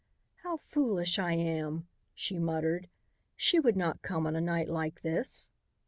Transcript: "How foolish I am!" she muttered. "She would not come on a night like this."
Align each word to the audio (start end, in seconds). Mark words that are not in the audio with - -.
"How 0.37 0.57
foolish 0.57 1.19
I 1.19 1.33
am!" 1.33 1.87
she 2.15 2.39
muttered. 2.39 2.89
"She 3.35 3.59
would 3.59 3.77
not 3.77 4.01
come 4.01 4.25
on 4.25 4.35
a 4.35 4.41
night 4.41 4.67
like 4.67 5.03
this." 5.03 5.51